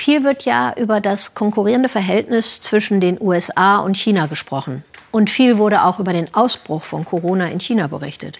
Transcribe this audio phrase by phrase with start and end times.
[0.00, 4.82] Viel wird ja über das konkurrierende Verhältnis zwischen den USA und China gesprochen.
[5.10, 8.38] Und viel wurde auch über den Ausbruch von Corona in China berichtet.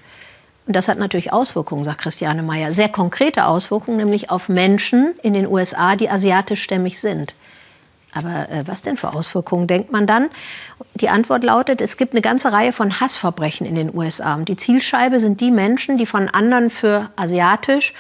[0.66, 5.34] Und das hat natürlich Auswirkungen, sagt Christiane Mayer, sehr konkrete Auswirkungen, nämlich auf Menschen in
[5.34, 7.34] den USA, die asiatischstämmig sind.
[8.14, 10.30] Aber äh, was denn für Auswirkungen denkt man dann?
[10.94, 14.36] Die Antwort lautet, es gibt eine ganze Reihe von Hassverbrechen in den USA.
[14.36, 17.92] Und die Zielscheibe sind die Menschen, die von anderen für asiatisch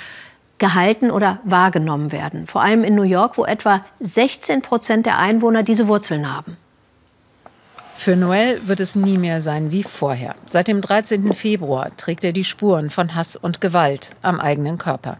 [0.60, 2.46] gehalten oder wahrgenommen werden.
[2.46, 6.56] Vor allem in New York, wo etwa 16 Prozent der Einwohner diese Wurzeln haben.
[7.96, 10.34] Für Noel wird es nie mehr sein wie vorher.
[10.46, 11.34] Seit dem 13.
[11.34, 15.18] Februar trägt er die Spuren von Hass und Gewalt am eigenen Körper.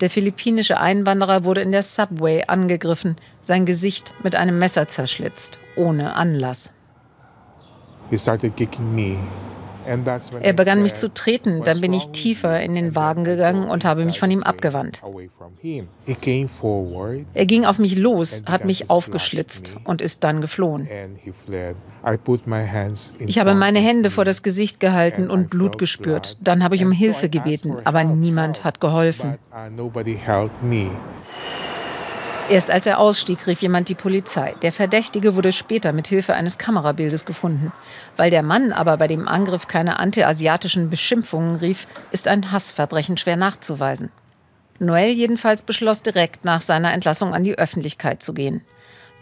[0.00, 6.14] Der philippinische Einwanderer wurde in der Subway angegriffen, sein Gesicht mit einem Messer zerschlitzt, ohne
[6.14, 6.70] Anlass.
[8.08, 9.18] He started kicking me
[10.40, 14.04] er begann mich zu treten, dann bin ich tiefer in den Wagen gegangen und habe
[14.04, 15.02] mich von ihm abgewandt.
[17.34, 20.88] Er ging auf mich los, hat mich aufgeschlitzt und ist dann geflohen.
[23.18, 26.36] Ich habe meine Hände vor das Gesicht gehalten und Blut gespürt.
[26.40, 29.38] Dann habe ich um Hilfe gebeten, aber niemand hat geholfen.
[32.50, 34.54] Erst als er ausstieg, rief jemand die Polizei.
[34.62, 37.72] Der Verdächtige wurde später mit Hilfe eines Kamerabildes gefunden.
[38.16, 43.36] Weil der Mann aber bei dem Angriff keine antiasiatischen Beschimpfungen rief, ist ein Hassverbrechen schwer
[43.36, 44.10] nachzuweisen.
[44.78, 48.62] Noel jedenfalls beschloss direkt nach seiner Entlassung an die Öffentlichkeit zu gehen.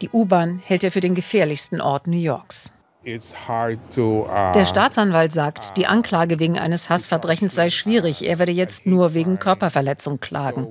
[0.01, 2.71] Die U-Bahn hält er für den gefährlichsten Ort New Yorks.
[3.07, 8.27] Uh, der Staatsanwalt sagt, die Anklage wegen eines Hassverbrechens sei schwierig.
[8.27, 10.67] Er werde jetzt nur wegen Körperverletzung klagen.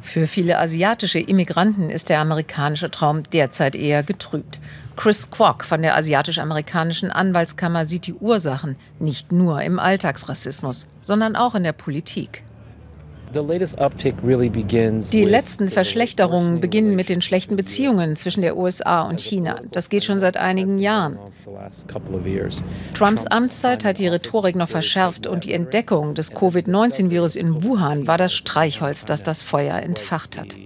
[0.00, 4.60] Für viele asiatische Immigranten ist der amerikanische Traum derzeit eher getrübt.
[4.96, 11.56] Chris Kwok von der asiatisch-amerikanischen Anwaltskammer sieht die Ursachen nicht nur im Alltagsrassismus, sondern auch
[11.56, 12.44] in der Politik.
[13.34, 19.56] Die letzten Verschlechterungen beginnen mit den schlechten Beziehungen zwischen der USA und China.
[19.72, 21.18] Das geht schon seit einigen Jahren.
[22.94, 28.18] Trumps Amtszeit hat die Rhetorik noch verschärft und die Entdeckung des Covid-19-Virus in Wuhan war
[28.18, 30.56] das Streichholz, das das Feuer entfacht hat.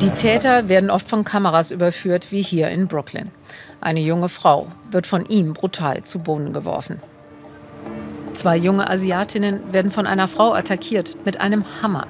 [0.00, 3.32] Die Täter werden oft von Kameras überführt, wie hier in Brooklyn.
[3.80, 7.00] Eine junge Frau wird von ihm brutal zu Boden geworfen.
[8.38, 12.06] Zwei junge Asiatinnen werden von einer Frau attackiert mit einem Hammer.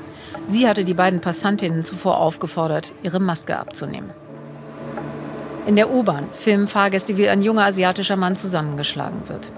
[0.47, 4.11] Sie hatte die beiden Passantinnen zuvor aufgefordert, ihre Maske abzunehmen.
[5.67, 9.49] In der U-Bahn filmen Fahrgäste, wie ein junger asiatischer Mann zusammengeschlagen wird.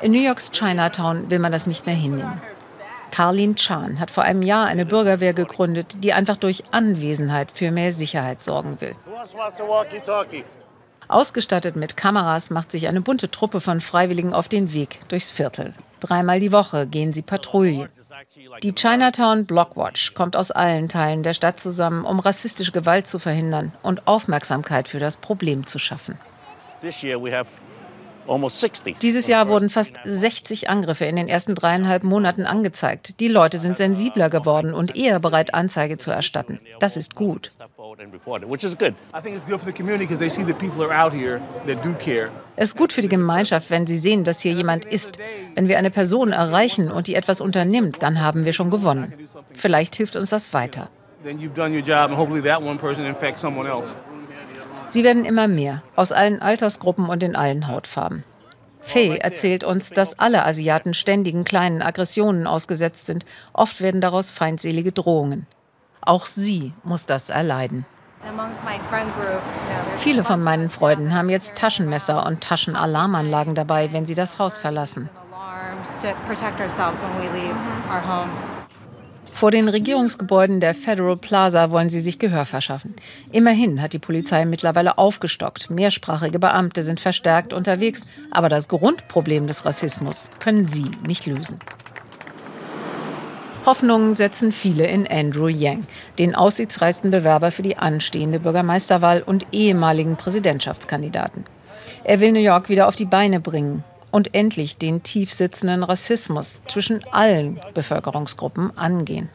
[0.00, 2.40] In New Yorks Chinatown will man das nicht mehr hinnehmen.
[3.10, 7.92] Carlin Chan hat vor einem Jahr eine Bürgerwehr gegründet, die einfach durch Anwesenheit für mehr
[7.92, 8.96] Sicherheit sorgen will.
[11.08, 15.74] Ausgestattet mit Kameras macht sich eine bunte Truppe von Freiwilligen auf den Weg durchs Viertel.
[16.00, 17.88] Dreimal die Woche gehen sie Patrouille.
[18.62, 23.72] Die Chinatown Blockwatch kommt aus allen Teilen der Stadt zusammen, um rassistische Gewalt zu verhindern
[23.82, 26.18] und Aufmerksamkeit für das Problem zu schaffen.
[29.02, 33.20] Dieses Jahr wurden fast 60 Angriffe in den ersten dreieinhalb Monaten angezeigt.
[33.20, 36.60] Die Leute sind sensibler geworden und eher bereit, Anzeige zu erstatten.
[36.80, 37.52] Das ist gut.
[42.56, 45.18] Es ist gut für die Gemeinschaft, wenn sie sehen, dass hier jemand ist.
[45.54, 49.12] Wenn wir eine Person erreichen und die etwas unternimmt, dann haben wir schon gewonnen.
[49.54, 50.88] Vielleicht hilft uns das weiter.
[54.88, 58.24] Sie werden immer mehr, aus allen Altersgruppen und in allen Hautfarben.
[58.80, 63.26] Fei erzählt uns, dass alle Asiaten ständigen kleinen Aggressionen ausgesetzt sind.
[63.52, 65.46] Oft werden daraus feindselige Drohungen.
[66.00, 67.84] Auch sie muss das erleiden.
[69.98, 75.08] Viele von meinen Freunden haben jetzt Taschenmesser und Taschenalarmanlagen dabei, wenn sie das Haus verlassen.
[79.36, 82.94] Vor den Regierungsgebäuden der Federal Plaza wollen sie sich Gehör verschaffen.
[83.32, 85.68] Immerhin hat die Polizei mittlerweile aufgestockt.
[85.68, 88.06] Mehrsprachige Beamte sind verstärkt unterwegs.
[88.30, 91.58] Aber das Grundproblem des Rassismus können sie nicht lösen.
[93.66, 95.82] Hoffnungen setzen viele in Andrew Yang,
[96.18, 101.44] den aussichtsreichsten Bewerber für die anstehende Bürgermeisterwahl und ehemaligen Präsidentschaftskandidaten.
[102.04, 103.84] Er will New York wieder auf die Beine bringen
[104.16, 109.28] und endlich den tiefsitzenden Rassismus zwischen allen Bevölkerungsgruppen angehen.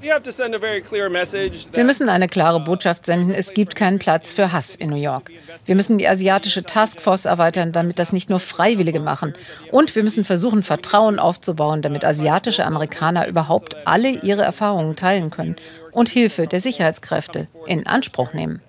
[0.00, 5.30] Wir müssen eine klare Botschaft senden, es gibt keinen Platz für Hass in New York.
[5.66, 9.34] Wir müssen die asiatische Taskforce erweitern, damit das nicht nur Freiwillige machen.
[9.72, 15.56] Und wir müssen versuchen, Vertrauen aufzubauen, damit asiatische Amerikaner überhaupt alle ihre Erfahrungen teilen können
[15.92, 18.62] und Hilfe der Sicherheitskräfte in Anspruch nehmen.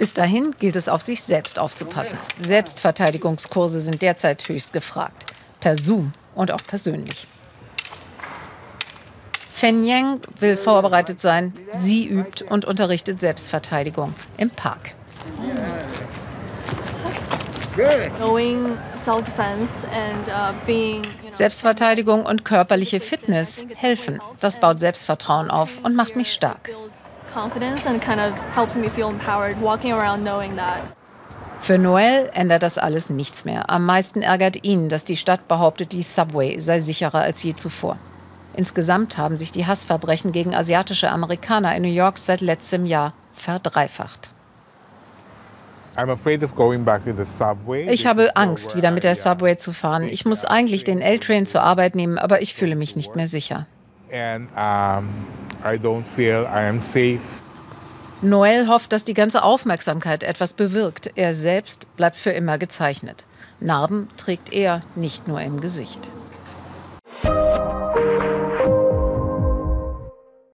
[0.00, 2.18] Bis dahin gilt es auf sich selbst aufzupassen.
[2.40, 5.26] Selbstverteidigungskurse sind derzeit höchst gefragt.
[5.60, 7.26] Per Zoom und auch persönlich.
[9.50, 11.52] Fen Yang will vorbereitet sein.
[11.74, 14.94] Sie übt und unterrichtet Selbstverteidigung im Park.
[15.38, 15.52] Uh,
[21.30, 24.18] Selbstverteidigung und körperliche Fitness helfen.
[24.40, 26.70] Das baut Selbstvertrauen auf und macht mich stark.
[31.60, 33.70] Für Noel ändert das alles nichts mehr.
[33.70, 37.98] Am meisten ärgert ihn, dass die Stadt behauptet, die Subway sei sicherer als je zuvor.
[38.54, 44.30] Insgesamt haben sich die Hassverbrechen gegen asiatische Amerikaner in New York seit letztem Jahr verdreifacht.
[47.90, 50.04] Ich habe Angst, wieder mit der Subway zu fahren.
[50.04, 53.66] Ich muss eigentlich den L-Train zur Arbeit nehmen, aber ich fühle mich nicht mehr sicher.
[58.22, 61.12] Noel hofft, dass die ganze Aufmerksamkeit etwas bewirkt.
[61.14, 63.24] Er selbst bleibt für immer gezeichnet.
[63.60, 66.00] Narben trägt er nicht nur im Gesicht.